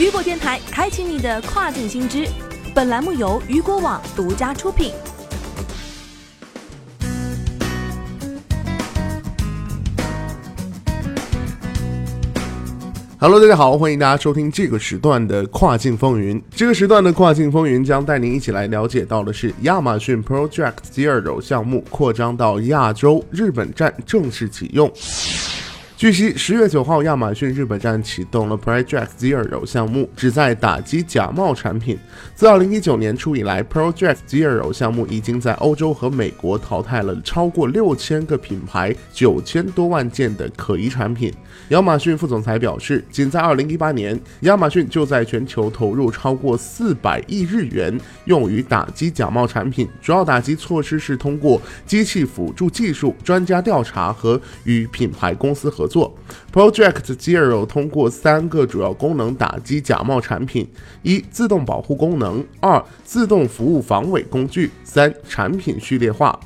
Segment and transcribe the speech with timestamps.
[0.00, 2.26] 雨果电台开启你的跨境新知，
[2.74, 4.94] 本栏目由雨果网独家出品。
[13.18, 16.42] Hello，大家好，欢迎大家收听这个时段的跨境风云。
[16.50, 24.90] 这个时段的跨境风云将带您一起来了解到的是亚马逊 Project Zero 项目扩张到亚洲，日本站正式启用。
[26.00, 31.98] 据悉，十月九号，亚马逊日本站启动了 Project Zero 项目，旨在打击假冒产品。
[32.34, 41.30] 自二零一九年初以来，Project Zero 项目已经在欧洲和美国淘汰了超过六千个品牌、九千多万件的可疑产品。
[41.68, 49.86] 亚马逊副总裁表示，仅在二零一八年，亚马逊就在全球投入超过四百亿日元用于打击假冒产品。
[50.00, 55.89] 主要打击措施是通过机器辅助技术、专家调查和与品牌公司合。
[55.90, 56.16] 做
[56.52, 60.66] Project Zero 通过三个主要功能打击假冒产品：
[61.02, 66.38] 一、自动保护功能；二、自动服务防伪工具；三、产品序列化。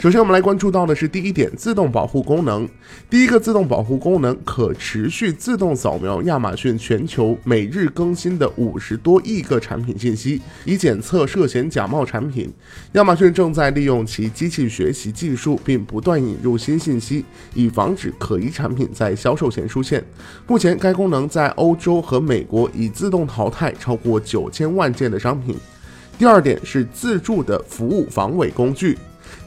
[0.00, 2.68] 首先，我们来关注到的是第一点，自动保护功能。
[3.10, 12.48] 第一个自动保护功能可持续自动扫描亚马逊全球每日更新的五十多亿个产品信息，以检测涉嫌假冒产品。
[12.92, 20.04] 亚马逊正在利用其机器学习技术，并不断引入新信息，以防止可疑产品在销售前出现。
[20.46, 25.56] 目前，该功能在欧洲和美国已自动淘汰超过九千万件的商品。
[26.16, 28.96] 第二点是自助的服务防伪工具。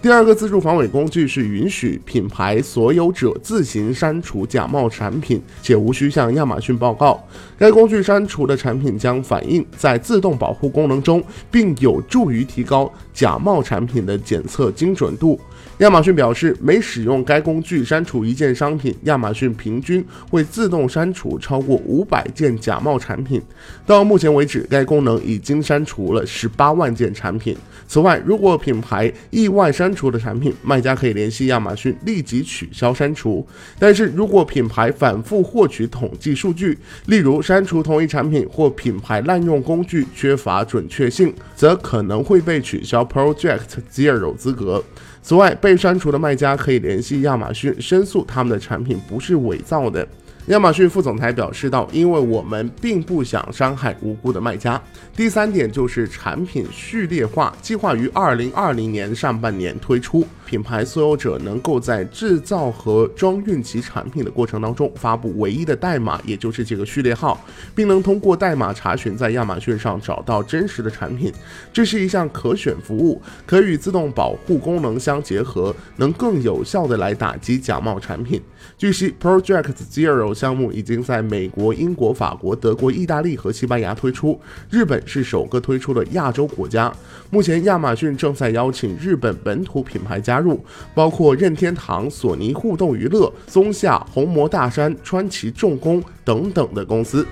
[0.02, 7.24] 第二个自助防伪工具是允许品牌所有者自行删除假冒产品，且无需向亚马逊报告。
[7.58, 15.40] 该工具删除的产品将反映在自动保护功能中，并有助于提高假冒产品的检测精准度。
[15.78, 23.42] 亚马逊表示，每使用该工具删除一件商品，亚马逊平均会自动删除超过五百件假冒产品。
[23.86, 27.56] 到目前为止，该功能已经删除了十八万件产品。
[27.88, 33.48] 此外，如果品牌意外删除的产品，卖家可以联系亚马逊立即取消删除。
[33.80, 43.60] 但是如果品牌反复获取统计数据，例如删除同一产品或品牌滥用工具缺乏准确性，则可能会被取消 Project
[43.92, 44.84] Zero 资格。
[45.22, 50.08] 此外，被删除的卖家可以联系亚马逊申诉他们的产品不是伪造的。
[50.48, 54.82] 亚马逊副总裁表示道：“因为我们并不想伤害无辜的卖家。”
[55.16, 60.28] 第三点就是产品序列化，计划于二零二零年上半年推出。
[60.52, 67.40] 品牌所有者能够在制造和装运其产品的过程当中发布唯一的代码，也就是这个序列号，
[67.74, 71.32] 并能通过代码查询在亚马逊上找到真实的产品。
[71.72, 78.42] 这是一项可选服务，可与自动保护功能相结合，能更有效的来打击假冒产品。
[78.78, 84.38] 据悉，Project Zero 项目已经在美国、英国、法国、德国、意大利和西班牙推出，
[84.70, 86.92] 日本是首个推出的亚洲国家。
[87.30, 90.64] 目前，亚马逊正在邀请日本本土品牌加入，
[90.94, 97.26] 包括任天堂、索尼互动娱乐、松下、红魔大山、川崎重工等等的公司。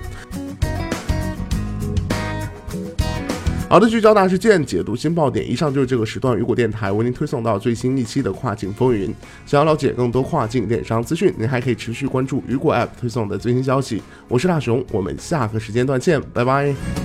[3.68, 5.48] 好的，聚焦大事件，解读新爆点。
[5.48, 9.14] 以上就是这个时段雨果电台为您推送到最新一期的跨境风云。
[9.46, 14.02] 想要了解更多跨境电商资讯，您还可以持续关注雨果 App 推送的最新消息。
[14.26, 16.99] 我是大熊，我们下个时间段见，拜拜。